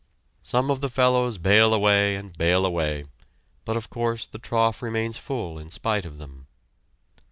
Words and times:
Some 0.41 0.71
of 0.71 0.81
the 0.81 0.87
poor 0.87 0.93
fellows 0.95 1.37
bail 1.37 1.75
away 1.75 2.15
and 2.15 2.35
bail 2.35 2.65
away, 2.65 3.05
but 3.65 3.77
of 3.77 3.91
course 3.91 4.25
the 4.25 4.39
trough 4.39 4.81
remains 4.81 5.17
full 5.17 5.59
in 5.59 5.69
spite 5.69 6.07
of 6.07 6.17
them. 6.17 6.47